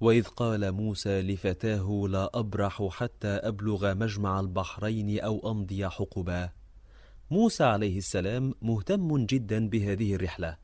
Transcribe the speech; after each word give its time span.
وإذ 0.00 0.24
قال 0.24 0.72
موسى 0.72 1.22
لفتاه 1.22 2.06
لا 2.08 2.30
أبرح 2.34 2.88
حتى 2.90 3.28
أبلغ 3.28 3.94
مجمع 3.94 4.40
البحرين 4.40 5.20
أو 5.20 5.50
أمضي 5.50 5.88
حقبا. 5.88 6.50
موسى 7.30 7.64
عليه 7.64 7.98
السلام 7.98 8.54
مهتم 8.62 9.26
جدا 9.26 9.68
بهذه 9.68 10.14
الرحلة. 10.14 10.56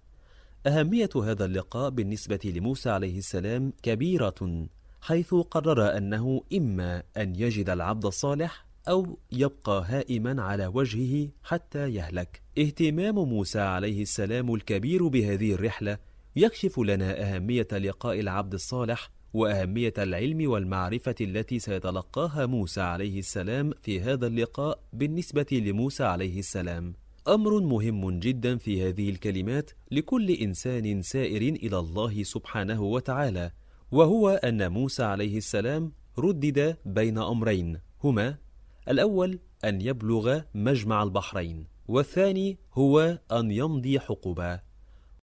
أهمية 0.66 1.10
هذا 1.16 1.44
اللقاء 1.44 1.90
بالنسبة 1.90 2.40
لموسى 2.44 2.90
عليه 2.90 3.18
السلام 3.18 3.72
كبيرة 3.82 4.66
حيث 5.00 5.34
قرر 5.34 5.96
أنه 5.96 6.42
إما 6.56 7.02
أن 7.16 7.36
يجد 7.36 7.70
العبد 7.70 8.04
الصالح 8.06 8.66
أو 8.88 9.18
يبقى 9.32 9.84
هائما 9.88 10.42
على 10.42 10.66
وجهه 10.66 11.28
حتى 11.42 11.88
يهلك. 11.88 12.42
اهتمام 12.58 13.14
موسى 13.14 13.60
عليه 13.60 14.02
السلام 14.02 14.54
الكبير 14.54 15.08
بهذه 15.08 15.52
الرحلة 15.52 15.98
يكشف 16.36 16.78
لنا 16.78 17.22
أهمية 17.22 17.68
لقاء 17.72 18.20
العبد 18.20 18.54
الصالح 18.54 19.15
وأهمية 19.34 19.94
العلم 19.98 20.50
والمعرفة 20.50 21.14
التي 21.20 21.58
سيتلقاها 21.58 22.46
موسى 22.46 22.80
عليه 22.80 23.18
السلام 23.18 23.72
في 23.82 24.00
هذا 24.00 24.26
اللقاء 24.26 24.78
بالنسبة 24.92 25.46
لموسى 25.52 26.04
عليه 26.04 26.38
السلام. 26.38 26.94
أمر 27.28 27.60
مهم 27.60 28.18
جدا 28.18 28.58
في 28.58 28.88
هذه 28.88 29.10
الكلمات 29.10 29.70
لكل 29.90 30.30
إنسان 30.30 31.02
سائر 31.02 31.42
إلى 31.42 31.78
الله 31.78 32.22
سبحانه 32.22 32.82
وتعالى 32.82 33.50
وهو 33.92 34.28
أن 34.28 34.72
موسى 34.72 35.02
عليه 35.02 35.36
السلام 35.36 35.92
ردد 36.18 36.76
بين 36.84 37.18
أمرين 37.18 37.80
هما 38.04 38.36
الأول 38.88 39.38
أن 39.64 39.80
يبلغ 39.80 40.40
مجمع 40.54 41.02
البحرين 41.02 41.66
والثاني 41.88 42.58
هو 42.72 43.18
أن 43.32 43.50
يمضي 43.50 44.00
حقبا. 44.00 44.60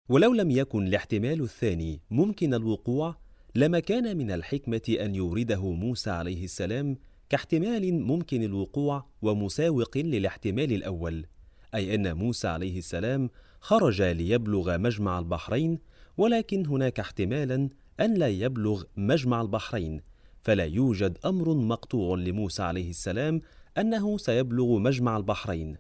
ولو 0.09 0.33
لم 0.33 0.51
يكن 0.51 0.87
الاحتمال 0.87 1.43
الثاني 1.43 2.01
ممكن 2.11 2.55
الوقوع 2.55 3.17
لما 3.55 3.81
كان 3.81 4.17
من 4.17 4.31
الحكمة 4.31 4.97
أن 5.01 5.15
يورده 5.15 5.73
موسى 5.73 6.11
عليه 6.11 6.45
السلام 6.45 6.97
كاحتمال 7.29 8.03
ممكن 8.03 8.43
الوقوع 8.43 9.07
ومساوق 9.23 9.99
للاحتمال 9.99 10.73
الأول 10.73 11.27
أي 11.75 11.95
أن 11.95 12.17
موسى 12.17 12.49
عليه 12.49 12.79
السلام 12.79 13.31
خرج 13.61 14.03
ليبلغ 14.03 14.79
مجمع 14.79 15.19
البحرين 15.19 15.79
ولكن 16.17 16.67
هناك 16.67 17.01
احتمالا 17.01 17.69
أن 18.01 18.15
لا 18.15 18.29
يبلغ 18.29 18.83
مجمع 18.97 19.41
البحرين 19.41 20.01
فلا 20.43 20.65
يوجد 20.65 21.19
أمر 21.25 21.55
مقطوع 21.55 22.17
لموسى 22.17 22.63
عليه 22.63 22.91
السلام 22.91 23.41
أنه 23.79 24.19
سيبلغ 24.19 24.79
مجمع 24.79 25.17
البحرين. 25.17 25.77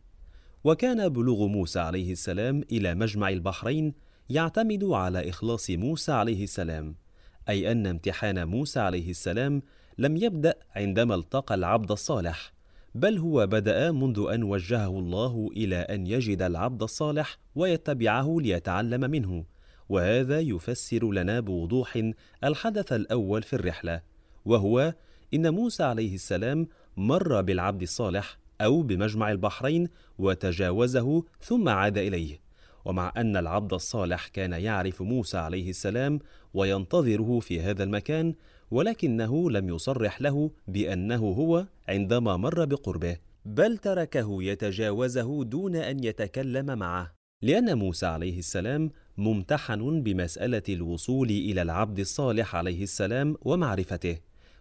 وكان 0.65 1.09
بلوغ 1.09 1.47
موسى 1.47 1.79
عليه 1.81 2.13
السلام 2.13 2.63
إلى 2.73 2.95
مجمع 2.95 3.29
البحرين 3.29 3.93
يعتمد 4.31 4.85
على 4.85 5.29
إخلاص 5.29 5.71
موسى 5.71 6.13
عليه 6.13 6.45
السلام. 6.45 7.02
أي 7.49 7.73
أن 7.73 7.87
امتحان 7.87 8.49
موسى 8.49 8.81
عليه 8.81 9.11
السلام 9.11 9.63
لم 9.99 10.17
يبدأ 10.17 10.55
عندما 10.77 11.15
التقى 11.15 11.55
العبد 11.55 11.91
الصالح 11.91 12.53
بل 12.95 13.19
هو 13.19 13.47
بدأ 13.47 13.93
منذ 13.93 14.27
أن 14.35 14.43
وجهه 14.43 14.99
الله 14.99 15.51
إلى 15.57 15.77
أن 15.77 16.07
يجد 16.07 16.43
العبد 16.43 16.83
الصالح 16.83 17.39
ويتبعه 17.55 18.37
ليتعلم 18.41 19.11
منه 19.11 19.45
وهذا 19.89 20.41
يفسر 20.41 21.11
لنا 21.13 21.41
بوضوح 21.41 22.11
الحدث 22.45 22.93
الأول 22.93 23.43
في 23.43 23.53
الرحلة 23.53 24.01
وهو 24.45 24.95
إن 25.35 25.55
موسى 25.55 25.83
عليه 25.83 26.15
السلام 26.15 26.69
مر 26.97 27.41
بالعبد 27.41 27.83
الصالح 27.83 28.39
أو 28.61 28.83
بمجمع 28.83 29.31
البحرين 29.31 29.89
وتجاوزه 30.19 31.25
ثم 31.41 31.69
عاد 31.69 31.99
إليه. 31.99 32.42
ومع 32.85 33.13
أن 33.17 33.37
العبد 33.37 33.73
الصالح 33.73 34.29
كان 34.29 34.53
يعرف 34.53 35.03
موسى 35.03 35.39
عليه 35.39 35.71
السلام 35.71 36.21
وينتظره 36.55 37.41
في 37.41 37.61
هذا 37.61 37.85
المكان 37.85 38.35
ولكنه 38.71 39.51
لم 39.51 39.69
يصرح 39.69 40.23
له 40.23 40.51
بأنه 40.69 41.29
هو 41.29 41.67
عندما 41.89 42.37
مر 42.37 42.65
بقربه. 42.65 43.17
بل 43.45 43.79
تركه 43.79 44.43
يتجاوزه 44.43 45.45
دون 45.45 45.77
أن 45.77 46.05
يتكلم 46.05 46.79
معه. 46.79 47.15
لأن 47.43 47.79
موسى 47.79 48.07
عليه 48.07 48.39
السلام 48.39 48.91
ممتحن 49.17 50.03
بمسألة 50.03 50.63
الوصول 50.69 51.31
إلى 51.31 51.63
العبد 51.63 51.99
الصالح 51.99 52.57
عليه 52.57 52.83
السلام 52.83 53.37
ومعرفته. 53.43 54.19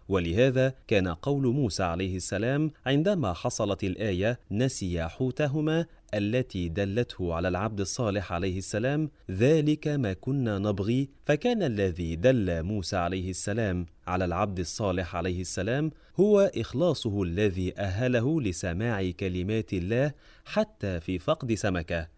ولهذا 0.08 0.74
كان 0.88 1.08
قول 1.08 1.46
موسى 1.46 1.82
عليه 1.82 2.16
السلام 2.16 2.70
عندما 2.86 3.32
حصلت 3.32 3.84
الآية 3.84 4.38
نسي 4.50 5.08
حوتهما 5.08 5.86
التي 6.14 6.68
دلته 6.68 7.34
على 7.34 7.48
العبد 7.48 7.80
الصالح 7.80 8.32
عليه 8.32 8.58
السلام 8.58 9.10
ذلك 9.30 9.88
ما 9.88 10.12
كنا 10.12 10.58
نبغي 10.58 11.08
فكان 11.26 11.62
الذي 11.62 12.16
دل 12.16 12.62
موسى 12.62 12.96
عليه 12.96 13.30
السلام 13.30 13.86
على 14.06 14.24
العبد 14.24 14.58
الصالح 14.58 15.16
عليه 15.16 15.40
السلام 15.40 15.90
هو 16.20 16.50
إخلاصه 16.56 17.22
الذي 17.22 17.78
أهله 17.78 18.40
لسماع 18.40 19.10
كلمات 19.10 19.72
الله 19.72 20.12
حتى 20.44 21.00
في 21.00 21.18
فقد 21.18 21.54
سمكه. 21.54 22.08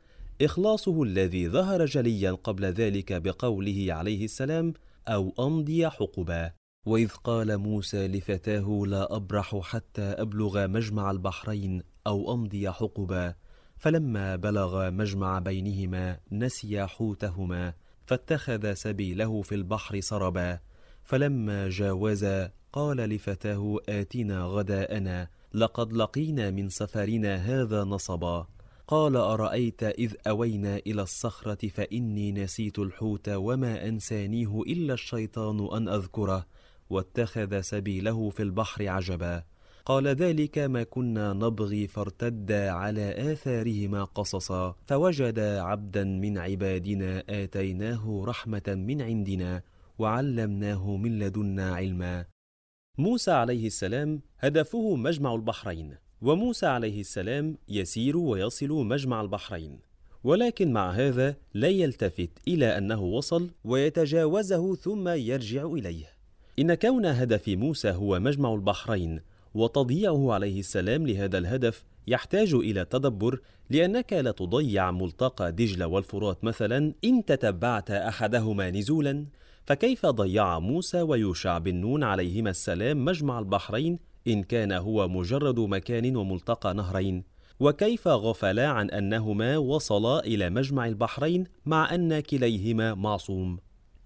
إخلاصه 0.43 1.03
الذي 1.03 1.49
ظهر 1.49 1.84
جليا 1.84 2.33
قبل 2.33 2.65
ذلك 2.65 3.12
بقوله 3.12 3.87
عليه 3.89 4.25
السلام 4.25 4.75
أو 5.09 5.34
أمضي 5.39 5.89
حقبا. 5.89 6.64
وإذ 6.87 7.09
قال 7.09 7.59
موسى 7.59 8.09
لفتاه 8.09 8.83
لا 8.87 9.17
أبرح 9.17 9.61
حتى 9.62 10.03
أبلغ 10.03 10.67
مجمع 10.67 11.11
البحرين 11.11 11.83
أو 12.06 12.34
أمضي 12.34 12.71
حقبا. 12.71 13.34
فلما 13.77 14.37
بلغ 14.37 14.91
مجمع 14.91 15.39
بينهما 15.39 16.19
نسيا 16.33 16.87
حوتهما 16.87 17.75
فاتخذ 18.06 18.75
سبيله 18.75 19.43
في 19.43 19.55
البحر 19.55 20.00
سربا. 20.00 20.59
فلما 21.05 21.69
جاوزا 21.69 22.50
قال 22.72 22.97
لفتاه 22.97 23.78
آتنا 23.89 24.45
غداءنا 24.45 25.28
لقد 25.55 25.93
لقينا 25.93 26.51
من 26.51 26.69
سفرنا 26.69 27.37
هذا 27.37 27.84
نصبا. 27.84 28.47
قال 28.89 29.16
أرأيت 29.16 29.83
إذ 29.83 30.15
أوينا 30.27 30.77
إلى 30.77 31.03
الصخرة 31.03 31.69
فإني 31.69 32.33
نسيت 32.33 32.78
الحوت 32.78 33.28
وما 33.28 33.89
أنسانيه 33.89 34.62
إلا 34.62 34.95
الشيطان 34.95 35.69
أن 35.77 35.89
أذكره. 35.89 36.47
واتخذ 36.94 37.60
سبيله 37.60 38.31
في 38.31 38.43
البحر 38.43 38.88
عجبا. 38.88 39.43
قال 39.84 40.06
ذلك 40.06 40.59
ما 40.59 40.82
كنا 40.82 41.32
نبغي 41.32 41.87
فارتدا 41.87 42.71
على 42.71 43.32
آثارهما 43.32 44.05
قصصا. 44.05 44.77
فوجدا 44.87 45.60
عبدا 45.62 46.04
من 46.04 46.38
عبادنا 46.38 47.25
آتيناه 47.28 48.25
رحمة 48.27 48.62
من 48.69 49.03
عندنا 49.03 49.62
وعلمناه 49.99 50.97
من 50.97 51.19
لدنا 51.19 51.75
علما. 51.75 52.27
موسى 52.99 53.31
عليه 53.31 53.66
السلام 53.66 54.22
هدفه 54.38 54.97
مجمع 54.97 55.34
البحرين 55.34 55.97
وموسى 56.22 56.66
عليه 56.66 57.00
السلام 57.00 57.59
يسير 57.69 58.16
ويصل 58.16 58.69
مجمع 58.69 59.21
البحرين. 59.21 59.78
ولكن 60.25 60.72
مع 60.72 60.91
هذا 60.91 61.37
لا 61.54 61.69
يلتفت 61.69 62.31
إلى 62.49 62.78
أنه 62.78 63.03
وصل 63.03 63.50
ويتجاوزه 63.65 64.75
ثم 64.75 65.09
يرجع 65.09 65.66
إليه. 65.66 66.14
إن 66.59 66.75
كون 66.75 67.06
هدف 67.06 67.48
موسى 67.48 67.91
هو 67.91 68.20
مجمع 68.20 68.54
البحرين 68.54 69.20
وتضييعه 69.54 70.32
عليه 70.32 70.60
السلام 70.60 71.06
لهذا 71.06 71.38
الهدف 71.38 71.84
يحتاج 72.06 72.54
إلى 72.54 72.84
تدبر 72.84 73.41
لأنك 73.70 74.12
لا 74.12 74.31
تضيع 74.31 74.91
ملتقى 74.91 75.53
دجله 75.53 75.87
والفرات 75.87 76.44
مثلا 76.44 76.94
إن 77.04 77.25
تتبعت 77.25 77.91
أحدهما 77.91 78.70
نزولا. 78.70 79.26
فكيف 79.66 80.06
ضيع 80.06 80.59
موسى 80.59 81.03
ويوشع 81.03 81.59
بن 81.59 81.75
نون 81.75 82.03
عليهما 82.03 82.50
السلام 82.50 83.04
مجمع 83.04 83.38
البحرين 83.38 83.98
إن 84.26 84.42
كان 84.42 84.72
هو 84.72 85.09
مجرد 85.09 85.60
مكان 85.60 86.16
وملتقى 86.16 86.75
نهرين؟ 86.75 87.25
وكيف 87.60 88.09
غفلا 88.09 88.69
عن 88.69 88.91
أنهما 88.91 89.59
وصلا 89.59 90.25
إلى 90.25 90.50
مجمع 90.50 90.86
البحرين 90.86 91.44
مع 91.66 91.94
أن 91.94 92.21
كليهما 92.21 92.94
معصوم؟ 92.94 93.59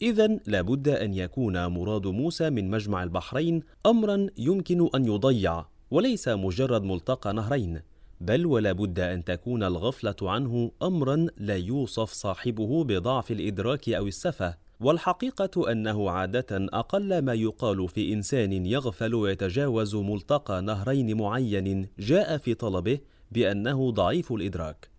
اذا 0.03 0.27
لابد 0.47 0.89
أن 0.89 1.15
يكون 1.15 1.67
مراد 1.67 2.07
موسى 2.07 2.51
من 2.51 2.71
مجمع 2.71 3.03
البحرين 3.03 3.63
امرا 3.87 4.27
يمكن 4.39 4.89
أن 4.95 5.05
يضيع 5.05 5.65
وليس 5.91 6.29
مجرد 6.29 6.83
ملتقى 6.83 7.33
نهرين 7.33 7.81
بل 8.21 8.47
ولا 8.47 8.73
بد 8.73 9.01
أن 9.01 9.25
تكون 9.25 9.63
الغفلة 9.63 10.17
عنه 10.23 10.71
امرا 10.83 11.27
لا 11.37 11.57
يوصف 11.57 12.13
صاحبه 12.13 12.85
بضعف 12.85 13.31
الإدراك 13.31 13.89
أو 13.89 14.07
السفة 14.07 14.55
والحقيقة 14.81 15.73
أنه 15.73 16.11
عادة 16.11 16.47
أقل 16.51 17.19
ما 17.19 17.35
يقال 17.35 17.89
في 17.89 18.13
إنسان 18.13 18.67
يغفل 18.67 19.15
ويتجاوز 19.15 19.97
ملتقى 19.97 20.63
نهرين 20.63 21.17
معين 21.17 21.89
جاء 21.99 22.39
في 22.39 22.55
طلبه 22.55 22.99
بأنه 23.33 23.91
ضعيف 23.91 24.33
الإدراك. 24.33 24.98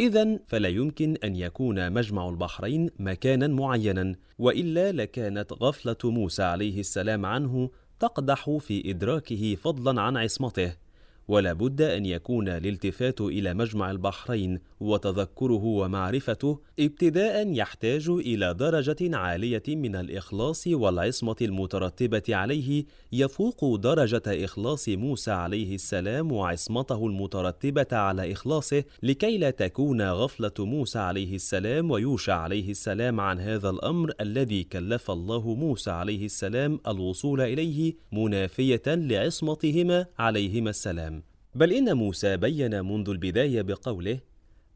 اذا 0.00 0.38
فلا 0.46 0.68
يمكن 0.68 1.16
أن 1.24 1.36
يكون 1.36 1.92
مجمع 1.92 2.28
البحرين 2.28 2.90
مكانا 2.98 3.46
معينا 3.46 4.14
وإلا 4.38 4.92
لكانت 4.92 5.52
غفلة 5.52 5.96
موسى 6.04 6.42
عليه 6.42 6.80
السلام 6.80 7.26
عنه 7.26 7.70
تقدح 8.00 8.50
في 8.60 8.90
إدراكه 8.90 9.54
فضلا 9.54 10.02
عن 10.02 10.16
عصمته. 10.16 10.83
ولا 11.28 11.52
بد 11.52 11.82
أن 11.82 12.06
يكون 12.06 12.48
الالتفات 12.48 13.20
إلى 13.20 13.54
مجمع 13.54 13.90
البحرين 13.90 14.58
وتذكره 14.80 15.64
ومعرفته 15.64 16.60
ابتداء 16.80 17.52
يحتاج 17.52 18.08
إلى 18.08 18.54
درجة 18.54 19.16
عالية 19.16 19.62
من 19.68 19.96
الإخلاص 19.96 20.66
والعصمة 20.66 21.36
المترتبة 21.42 22.22
عليه. 22.28 22.84
يفوق 23.12 23.74
درجة 23.74 24.22
إخلاص 24.26 24.88
موسى 24.88 25.30
عليه 25.30 25.74
السلام 25.74 26.32
وعصمته 26.32 27.06
المترتبة 27.06 27.86
على 27.92 28.32
إخلاصه 28.32 28.84
لكي 29.02 29.38
لا 29.38 29.50
تكون 29.50 30.02
غفلة 30.02 30.52
موسى 30.58 30.98
عليه 30.98 31.34
السلام 31.34 31.90
ويوشع 31.90 32.34
عليه 32.34 32.70
السلام 32.70 33.20
عن 33.20 33.40
هذا 33.40 33.70
الأمر 33.70 34.12
الذي 34.20 34.64
كلف 34.64 35.10
الله 35.10 35.54
موسى 35.54 35.90
عليه 35.90 36.24
السلام 36.24 36.80
الوصول 36.88 37.40
إليه 37.40 37.94
منافية 38.12 38.82
لعصمتهما 38.86 40.06
عليهما 40.18 40.70
السلام. 40.70 41.13
بل 41.56 41.72
إن 41.72 41.96
موسى 41.96 42.36
بين 42.36 42.84
منذ 42.84 43.10
البداية 43.10 43.62
بقوله 43.62 44.20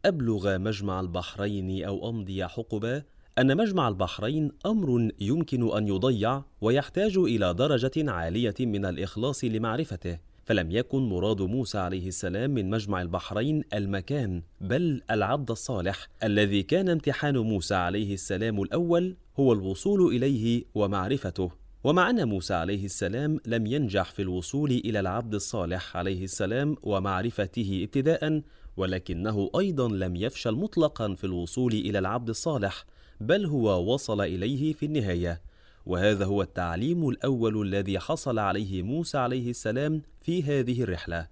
أبلغ 0.04 0.58
مجمع 0.58 1.00
البحرين 1.00 1.84
أو 1.84 2.10
أمضي 2.10 2.46
حقبا 2.46 3.02
أن 3.38 3.56
مجمع 3.56 3.88
البحرين 3.88 4.52
أمر 4.66 5.10
يمكن 5.20 5.76
أن 5.76 5.88
يضيع 5.88 6.42
ويحتاج 6.60 7.18
إلى 7.18 7.54
درجة 7.54 8.10
عالية 8.10 8.54
من 8.60 8.84
الإخلاص 8.84 9.44
لمعرفته. 9.44 10.18
فلم 10.44 10.70
يكن 10.70 11.08
مراد 11.08 11.42
موسى 11.42 11.78
عليه 11.78 12.08
السلام 12.08 12.50
من 12.50 12.70
مجمع 12.70 13.02
البحرين 13.02 13.64
المكان 13.74 14.42
بل 14.60 15.02
العبد 15.10 15.50
الصالح 15.50 16.08
الذي 16.22 16.62
كان 16.62 16.88
امتحان 16.88 17.38
موسى 17.38 17.74
عليه 17.74 18.14
السلام 18.14 18.62
الأول 18.62 19.16
هو 19.40 19.52
الوصول 19.52 20.14
إليه 20.14 20.64
ومعرفته. 20.74 21.50
ومع 21.84 22.10
أن 22.10 22.28
موسى 22.28 22.54
عليه 22.54 22.84
السلام 22.84 23.40
لم 23.46 23.66
ينجح 23.66 24.10
في 24.10 24.22
الوصول 24.22 24.70
إلى 24.70 25.00
العبد 25.00 25.34
الصالح 25.34 25.96
عليه 25.96 26.24
السلام 26.24 26.76
ومعرفته 26.82 27.80
ابتداء 27.82 28.42
ولكنه 28.76 29.50
أيضا 29.58 29.88
لم 29.88 30.16
يفشل 30.16 30.52
مطلقا 30.52 31.14
في 31.14 31.24
الوصول 31.24 31.72
إلى 31.72 31.98
العبد 31.98 32.28
الصالح 32.28 32.84
بل 33.20 33.46
هو 33.46 33.94
وصل 33.94 34.20
إليه 34.20 34.72
في 34.72 34.86
النهاية. 34.86 35.40
وهذا 35.86 36.24
هو 36.24 36.42
التعليم 36.42 37.08
الأول 37.08 37.62
الذي 37.66 37.98
حصل 37.98 38.38
عليه 38.38 38.82
موسى 38.82 39.18
عليه 39.18 39.50
السلام 39.50 40.02
في 40.20 40.42
هذه 40.42 40.82
الرحلة. 40.82 41.28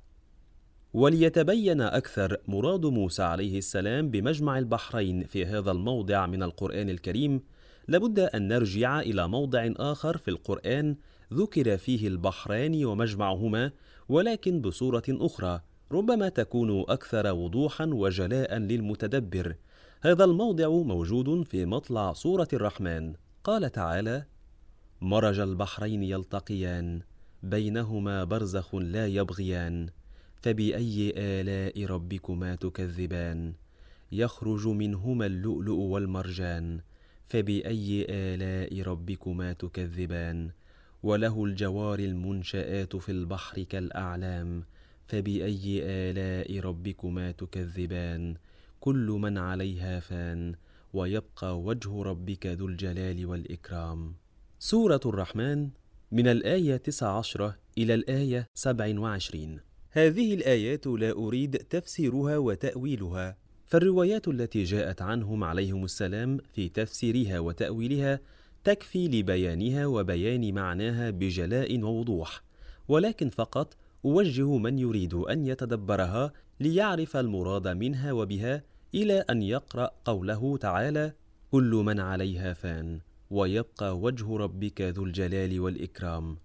وليتبين 0.94 1.81
أكثر 1.81 2.37
مراد 2.49 2.87
موسى 2.87 3.22
عليه 3.22 3.58
السلام 3.58 4.10
بمجمع 4.10 4.58
البحرين 4.58 5.25
في 5.25 5.46
هذا 5.46 5.70
الموضع 5.70 6.26
من 6.26 6.42
القرآن 6.42 6.88
الكريم 6.90 7.42
لابد 7.88 8.19
أن 8.19 8.49
نرجع 8.49 9.00
إلى 9.00 9.29
موضع 9.29 9.73
آخر 9.77 10.19
في 10.19 10.29
القرآن 10.29 10.97
ذكر 11.33 11.77
فيه 11.77 12.09
البحران 12.09 12.85
ومجمعهما 12.85 13.73
ولكن 14.09 14.61
بصورة 14.61 15.05
أخرى 15.09 15.61
ربما 15.93 16.29
تكون 16.29 16.85
أكثر 16.88 17.33
وضوحا 17.33 17.87
وجلاء 17.87 18.59
للمتدبر. 18.59 19.56
هذا 20.00 20.25
الموضع 20.25 20.69
موجود 20.69 21.43
في 21.43 21.67
مطلع 21.67 22.12
سورة 22.12 22.49
الرحمن. 22.53 23.15
قال 23.44 23.73
تعالى 23.73 24.25
مرج 25.00 25.38
البحرين 25.38 26.03
يلتقيان 26.03 27.00
بينهما 27.43 28.25
برزخ 28.25 28.75
لا 28.75 29.06
يبغيان 29.06 29.88
فبأي 30.37 31.12
آلاء 31.17 31.85
ربكما 31.85 32.55
تكذبان 32.55 33.55
يخرج 34.12 34.67
منهما 34.69 35.27
اللؤلؤ 35.27 35.77
والمرجان 35.77 36.81
فبأي 37.26 38.06
آلاء 38.11 38.82
ربكما 38.82 39.52
تكذبان؟ 39.52 40.50
وله 41.02 41.44
الجوار 41.44 41.99
المنشآت 41.99 42.96
في 42.96 43.12
البحر 43.12 43.62
كالأعلام 43.62 44.64
فبأي 45.06 45.82
آلاء 45.82 46.61
ربكما 46.61 47.31
تكذبان؟ 47.31 48.34
كل 48.81 49.19
من 49.20 49.38
عليها 49.38 50.00
فان 50.00 50.55
ويبقى 50.93 51.61
وجه 51.61 52.02
ربك 52.02 52.46
ذو 52.46 52.67
الجلال 52.67 53.26
والإكرام. 53.26 54.14
سورة 54.58 55.00
الرحمن 55.06 55.70
من 56.12 56.28
الآية 56.28 56.76
19 56.76 57.55
إلى 57.78 57.94
الآية 57.94 58.46
27 58.55 59.61
هذه 59.90 60.34
الآيات 60.34 60.87
لا 60.87 61.12
أريد 61.12 61.56
تفسيرها 61.56 62.38
وتأويلها. 62.38 63.37
فالروايات 63.66 64.28
التي 64.28 64.64
جاءت 64.64 65.02
عنهم 65.02 65.44
عليهم 65.44 65.84
السلام 65.84 66.38
في 66.52 66.68
تفسيرها 66.68 67.38
وتأويلها 67.38 68.20
تكفي 68.64 69.08
لبيانها 69.08 69.86
وبيان 69.86 70.54
معناها 70.54 71.10
بجلاء 71.10 71.82
ووضوح 71.82 72.42
ولكن 72.88 73.28
فقط 73.28 73.76
أوجه 74.04 74.56
من 74.56 74.78
يريد 74.78 75.14
أن 75.14 75.46
يتدبرها 75.46 76.32
ليعرف 76.60 77.16
المراد 77.16 77.68
منها 77.68 78.12
وبها 78.12 78.62
إلى 78.94 79.18
أن 79.18 79.42
يقرأ 79.42 79.90
قوله 80.04 80.56
تعالى 80.56 81.12
كل 81.50 81.70
من 81.86 82.00
عليها 82.00 82.52
فان 82.52 83.00
ويبقى 83.30 83.98
وجه 83.98 84.36
ربك 84.36 84.80
ذو 84.80 85.04
الجلال 85.04 85.60
والإكرام. 85.60 86.36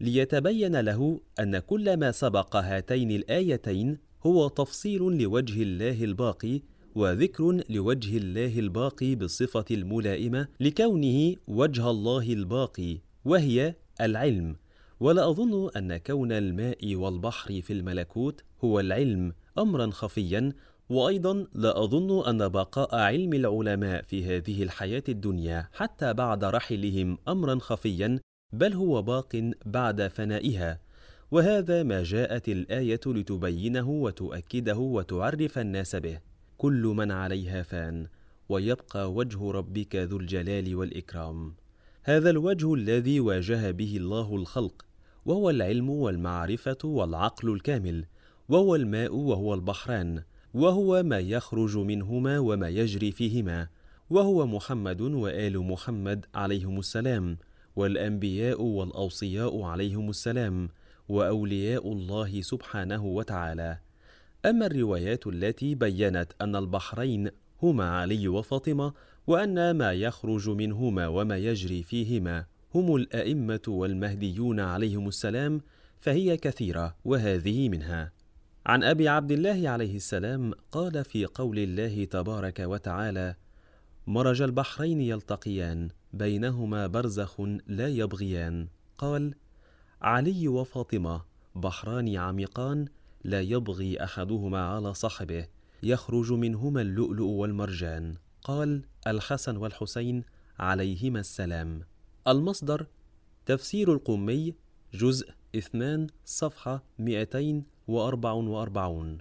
ليتبين 0.00 0.80
له 0.80 1.20
أن 1.40 1.58
كل 1.58 1.96
ما 1.96 2.12
سبق 2.12 2.56
هاتين 2.56 3.10
الآيتين 3.10 3.98
هو 4.26 4.48
تفصيل 4.48 5.02
لوجه 5.02 5.62
الله 5.62 6.04
الباقي 6.04 6.60
وذكر 6.94 7.62
لوجه 7.70 8.16
الله 8.16 8.58
الباقي 8.58 9.14
بالصفه 9.14 9.64
الملائمة 9.70 10.48
لكونه 10.60 11.36
وجه 11.46 11.90
الله 11.90 12.32
الباقي 12.32 12.98
وهي 13.24 13.74
العلم. 14.00 14.56
ولا 15.00 15.30
أظن 15.30 15.70
أن 15.76 15.96
كون 15.96 16.32
الماء 16.32 16.94
والبحر 16.94 17.60
في 17.60 17.72
الملكوت 17.72 18.44
هو 18.64 18.80
العلم 18.80 19.32
امرا 19.58 19.90
خفيا 19.90 20.52
وأيضا 20.88 21.46
لا 21.54 21.84
أظن 21.84 22.28
أن 22.28 22.48
بقاء 22.48 22.94
علم 22.94 23.32
العلماء 23.32 24.02
في 24.02 24.24
هذه 24.24 24.62
الحياة 24.62 25.02
الدنيا 25.08 25.68
حتى 25.72 26.14
بعد 26.14 26.44
رحلهم 26.44 27.18
امرا 27.28 27.58
خفيا 27.58 28.20
بل 28.52 28.72
هو 28.72 29.02
باق 29.02 29.50
بعد 29.66 30.08
فنائها. 30.08 30.80
وهذا 31.32 31.82
ما 31.82 32.02
جاءت 32.02 32.48
الآية 32.48 33.00
لتبينه 33.06 33.88
وتؤكده 33.90 34.78
وتعرف 34.78 35.58
الناس 35.58 35.96
به. 35.96 36.18
كل 36.58 36.82
من 36.82 37.10
عليها 37.10 37.62
فان 37.62 38.06
ويبقى 38.48 39.12
وجه 39.12 39.50
ربك 39.50 39.96
ذو 39.96 40.16
الجلال 40.16 40.74
والإكرام. 40.74 41.54
هذا 42.02 42.30
الوجه 42.30 42.74
الذي 42.74 43.20
واجه 43.20 43.70
به 43.70 43.96
الله 43.96 44.36
الخلق 44.36 44.84
وهو 45.24 45.50
العلم 45.50 45.90
والمعرفة 45.90 46.78
والعقل 46.84 47.52
الكامل 47.52 48.04
وهو 48.48 48.76
الماء 48.76 49.14
وهو 49.14 49.54
البحران 49.54 50.22
وهو 50.54 51.02
ما 51.02 51.18
يخرج 51.18 51.76
منهما 51.76 52.38
وما 52.38 52.68
يجري 52.68 53.12
فيهما 53.12 53.68
وهو 54.10 54.46
محمد 54.46 55.00
وآل 55.00 55.58
محمد 55.58 56.26
عليهم 56.34 56.78
السلام 56.78 57.38
والأنبياء 57.76 58.62
والأوصياء 58.62 59.62
عليهم 59.62 60.10
السلام 60.10 60.68
وأولياء 61.08 61.92
الله 61.92 62.42
سبحانه 62.42 63.04
وتعالى. 63.04 63.78
أما 64.46 64.66
الروايات 64.66 65.26
التي 65.26 65.74
بينت 65.74 66.32
أن 66.40 66.56
البحرين 66.56 67.30
هما 67.62 67.90
علي 67.90 68.28
وفاطمة 68.28 68.92
وأن 69.26 69.70
ما 69.70 69.92
يخرج 69.92 70.48
منهما 70.48 71.08
وما 71.08 71.36
يجري 71.36 71.82
فيهما 71.82 72.44
هم 72.74 72.96
الأئمة 72.96 73.62
والمهديون 73.68 74.60
عليهم 74.60 75.08
السلام 75.08 75.60
فهي 76.00 76.36
كثيرة 76.36 76.96
وهذه 77.04 77.68
منها. 77.68 78.12
عن 78.66 78.84
أبي 78.84 79.08
عبد 79.08 79.32
الله 79.32 79.68
عليه 79.68 79.96
السلام 79.96 80.52
قال 80.72 81.04
في 81.04 81.26
قول 81.26 81.58
الله 81.58 82.04
تبارك 82.04 82.60
وتعالى 82.60 83.34
مرج 84.06 84.42
البحرين 84.42 85.00
يلتقيان 85.00 85.88
بينهما 86.12 86.86
برزخ 86.86 87.40
لا 87.66 87.88
يبغيان 87.88 88.68
قال 88.98 89.34
علي 90.02 90.48
وفاطمة 90.48 91.22
بحران 91.54 92.16
عميقان 92.16 92.86
لا 93.24 93.40
يبغي 93.40 94.04
أحدهما 94.04 94.64
على 94.64 94.94
صاحبه 94.94 95.46
يخرج 95.82 96.32
منهما 96.32 96.82
اللؤلؤ 96.82 97.26
والمرجان. 97.26 98.14
قال 98.42 98.82
الحسن 99.06 99.56
والحسين 99.56 100.24
عليهما 100.58 101.20
السلام. 101.20 101.82
المصدر 102.28 102.86
تفسير 103.46 103.92
القمي 103.92 104.54
جزء 104.94 105.30
اثنان 105.56 106.06
صفحة 106.24 106.82
244 106.98 109.18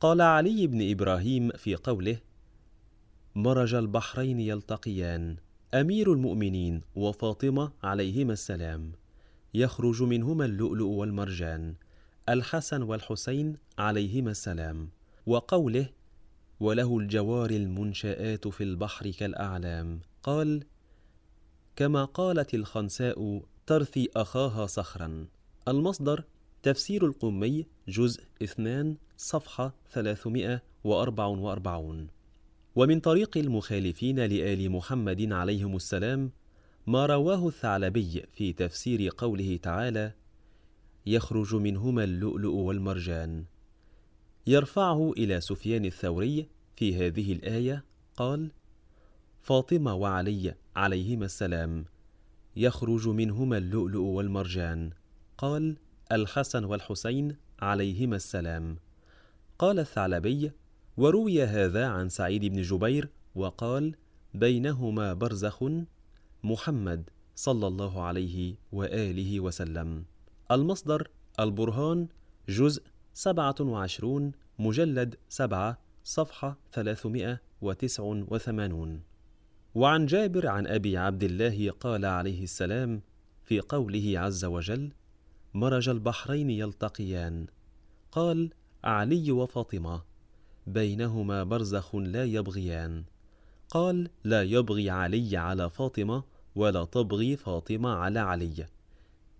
قال 0.00 0.20
علي 0.20 0.66
بن 0.66 0.90
إبراهيم 0.90 1.50
في 1.50 1.76
قوله 1.76 2.18
مرج 3.34 3.74
البحرين 3.74 4.40
يلتقيان. 4.40 5.36
أمير 5.74 6.12
المؤمنين 6.12 6.80
وفاطمة 6.94 7.72
عليهما 7.82 8.32
السلام. 8.32 8.92
يخرج 9.54 10.02
منهما 10.02 10.44
اللؤلؤ 10.44 10.86
والمرجان 10.86 11.74
الحسن 12.28 12.82
والحسين 12.82 13.56
عليهما 13.78 14.30
السلام 14.30 14.88
وقوله 15.26 15.88
وله 16.60 16.98
الجوار 16.98 17.50
المنشآت 17.50 18.48
في 18.48 18.64
البحر 18.64 19.10
كالأعلام 19.10 20.00
قال 20.22 20.64
كما 21.76 22.04
قالت 22.04 22.54
الخنساء 22.54 23.42
ترثي 23.66 24.08
أخاها 24.16 24.66
صخرا 24.66 25.26
المصدر 25.68 26.24
تفسير 26.62 27.06
القمي 27.06 27.66
جزء 27.88 28.22
2 28.42 28.96
صفحة 29.16 29.74
344 29.90 32.06
ومن 32.76 33.00
طريق 33.00 33.38
المخالفين 33.38 34.20
لآل 34.20 34.70
محمد 34.70 35.32
عليهم 35.32 35.76
السلام 35.76 36.30
ما 36.86 37.06
رواه 37.06 37.48
الثعلبي 37.48 38.22
في 38.32 38.52
تفسير 38.52 39.10
قوله 39.16 39.58
تعالى 39.62 40.12
يخرج 41.06 41.54
منهما 41.54 42.04
اللؤلؤ 42.04 42.54
والمرجان. 42.54 43.44
يرفعه 44.46 45.12
إلى 45.12 45.40
سفيان 45.40 45.84
الثوري 45.84 46.48
في 46.74 46.96
هذه 46.96 47.32
الآية 47.32 47.84
قال 48.16 48.50
فاطمة 49.42 49.94
وعلي 49.94 50.54
عليهما 50.76 51.24
السلام 51.24 51.84
يخرج 52.56 53.08
منهما 53.08 53.58
اللؤلؤ 53.58 54.02
والمرجان. 54.02 54.90
قال 55.38 55.76
الحسن 56.12 56.64
والحسين 56.64 57.36
عليهما 57.60 58.16
السلام. 58.16 58.76
قال 59.58 59.78
الثعلبي 59.78 60.52
وروي 60.96 61.42
هذا 61.42 61.86
عن 61.86 62.08
سعيد 62.08 62.44
بن 62.44 62.62
جبير 62.62 63.08
وقال 63.34 63.94
بينهما 64.34 65.14
برزخ 65.14 65.64
محمد 66.44 67.10
صلى 67.34 67.66
الله 67.66 68.02
عليه 68.02 68.56
وآله 68.72 69.40
وسلم. 69.40 70.04
المصدر 70.50 71.08
البرهان 71.40 72.08
جزء 72.48 72.82
سبعة 73.14 73.54
وعشرون 73.60 74.32
مجلد 74.58 75.14
سبعة 75.28 75.78
صفحة 76.04 76.58
ثلاثمائة 76.72 77.40
وتسع 77.60 78.02
وثمانون. 78.02 79.02
وعن 79.74 80.06
جابر 80.06 80.46
عن 80.46 80.66
أبي 80.66 80.96
عبد 80.96 81.22
الله 81.22 81.70
قال 81.70 82.04
عليه 82.04 82.42
السلام 82.42 83.02
في 83.44 83.60
قوله 83.60 84.18
عز 84.18 84.44
وجل 84.44 84.92
مرج 85.54 85.88
البحرين 85.88 86.50
يلتقيان 86.50 87.46
قال 88.12 88.50
علي 88.84 89.32
وفاطمة 89.32 90.02
بينهما 90.66 91.44
برزخ 91.44 91.94
لا 91.94 92.24
يبغيان 92.24 93.04
قال 93.68 94.10
لا 94.24 94.42
يبغي 94.42 94.90
علي 94.90 95.36
على 95.36 95.70
فاطمة 95.70 96.24
ولا 96.54 96.84
تبغي 96.84 97.36
فاطمة 97.36 97.90
على 97.90 98.18
علي. 98.18 98.66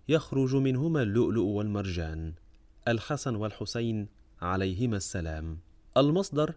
يخرج 0.09 0.55
منهما 0.55 1.01
اللؤلؤ 1.01 1.43
والمرجان. 1.43 2.33
الحسن 2.87 3.35
والحسين 3.35 4.07
عليهما 4.41 4.97
السلام. 4.97 5.57
المصدر 5.97 6.55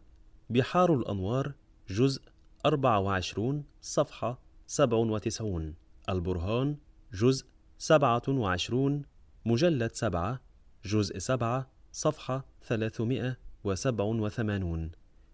بحار 0.51 0.95
الأنوار 0.95 1.53
جزء 1.89 2.23
24 2.67 3.65
صفحة 3.83 4.39
97 4.67 5.75
البرهان 6.09 6.77
جزء 7.13 7.47
27 7.79 9.03
مجلد 9.47 9.95
7 9.95 10.41
جزء 10.85 11.19
7 11.19 11.71
صفحة 11.93 12.45
387 12.63 14.91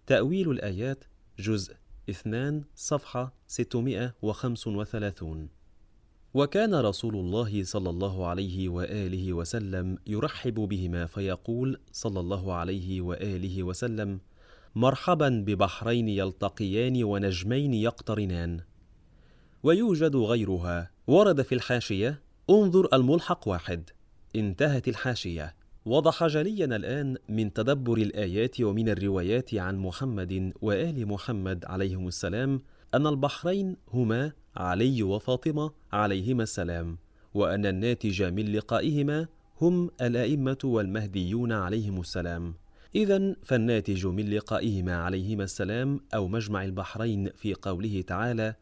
تأويل 0.07 0.51
الآيات 0.51 1.05
جزء 1.39 1.75
2 2.11 2.65
صفحة 2.77 3.35
635 3.47 5.49
وكان 6.35 6.75
رسول 6.75 7.15
الله 7.15 7.65
صلى 7.65 7.91
الله 7.91 8.27
عليه 8.27 8.69
وآله 8.69 9.33
وسلم 9.33 9.99
يرحب 10.07 10.55
بهما 10.55 11.07
فيقول 11.07 11.81
صلى 11.93 12.21
الله 12.21 12.55
عليه 12.55 13.01
وآله 13.01 13.63
وسلم 13.63 14.21
مرحبا 14.75 15.45
ببحرين 15.47 16.09
يلتقيان 16.09 17.05
ونجمين 17.05 17.75
يقترنان. 17.75 18.61
ويوجد 19.63 20.17
غيرها. 20.17 20.91
ورد 21.07 21.43
في 21.43 21.55
الحاشية 21.55 22.23
انظر 22.51 22.89
الملحق 22.93 23.49
واحد. 23.49 23.91
انتهت 24.37 24.89
الحاشية. 24.89 25.55
وضح 25.85 26.27
جليا 26.27 26.65
الآن 26.65 27.17
من 27.29 27.53
تدبر 27.53 27.97
الآيات 27.99 28.61
ومن 28.61 28.89
الروايات 28.89 29.55
عن 29.55 29.79
محمد 29.79 30.53
وآل 30.63 31.09
محمد 31.09 31.65
عليهم 31.65 32.09
السلام 32.09 32.61
أن 32.95 33.07
البحرين 33.07 33.77
هما 33.89 34.33
علي 34.57 35.03
وفاطمة 35.03 35.71
عليهما 35.93 36.43
السلام 36.43 36.99
وأن 37.35 37.67
الناتج 37.67 38.23
من 38.23 38.53
لقائهما 38.53 39.27
هم 39.61 39.91
الأئمة 40.01 40.59
والمهديون 40.65 41.53
عليهم 41.53 42.01
السلام. 42.01 42.55
اذا 42.95 43.37
فالناتج 43.43 44.07
من 44.07 44.31
لقائهما 44.31 44.97
عليهما 44.97 45.45
السلام 45.45 46.01
أو 46.15 46.29
مجمع 46.29 46.65
البحرين 46.65 47.31
في 47.37 47.55
قوله 47.55 48.03
تعالى 48.07 48.55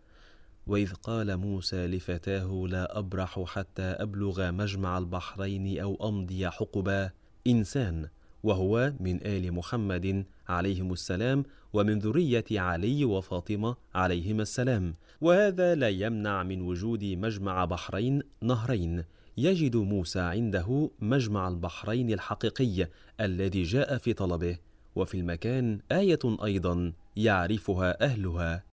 وإذ 0.70 0.92
قال 0.92 1.36
موسى 1.36 1.86
لفتاه 1.86 2.64
لا 2.68 2.98
أبرح 2.98 3.44
حتى 3.46 3.82
أبلغ 3.82 4.50
مجمع 4.50 4.98
البحرين 4.98 5.80
أو 5.80 6.08
أمضي 6.08 6.50
حقبا. 6.50 7.10
إنسان 7.46 8.08
وهو 8.42 8.92
من 9.00 9.26
آل 9.26 9.52
محمد 9.52 10.24
عليهم 10.48 10.92
السلام 10.92 11.44
ومن 11.72 11.98
ذرية 11.98 12.44
علي 12.50 13.04
وفاطمة 13.04 13.76
عليهما 13.94 14.42
السلام. 14.42 14.94
وهذا 15.20 15.74
لا 15.74 15.88
يمنع 15.88 16.42
من 16.42 16.62
وجود 16.62 17.04
مجمع 17.04 17.64
بحرين 17.64 18.22
نهرين. 18.42 19.04
يجد 19.36 19.76
موسى 19.76 20.20
عنده 20.20 20.90
مجمع 21.00 21.48
البحرين 21.48 22.12
الحقيقي 22.12 22.88
الذي 23.20 23.62
جاء 23.62 23.98
في 23.98 24.12
طلبه. 24.12 24.58
وفي 24.96 25.14
المكان 25.14 25.78
آية 25.92 26.44
أيضا 26.44 26.92
يعرفها 27.16 28.04
أهلها. 28.04 28.69